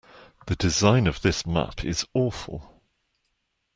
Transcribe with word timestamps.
The 0.47 0.55
design 0.55 1.05
of 1.05 1.21
this 1.21 1.45
map 1.45 1.85
is 1.85 2.07
awful. 2.15 2.81